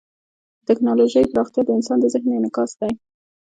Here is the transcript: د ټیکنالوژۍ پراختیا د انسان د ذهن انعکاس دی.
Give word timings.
د 0.03 0.03
ټیکنالوژۍ 0.67 1.25
پراختیا 1.31 1.61
د 1.65 1.69
انسان 1.77 1.97
د 2.01 2.05
ذهن 2.13 2.29
انعکاس 2.37 2.71
دی. 2.79 2.91